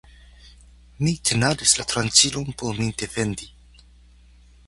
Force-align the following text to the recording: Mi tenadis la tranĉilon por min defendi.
Mi 1.07 1.11
tenadis 1.29 1.73
la 1.81 1.85
tranĉilon 1.91 2.49
por 2.61 2.79
min 2.81 2.91
defendi. 3.05 3.51